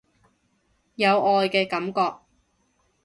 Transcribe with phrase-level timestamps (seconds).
[0.95, 2.23] 有愛嘅感覺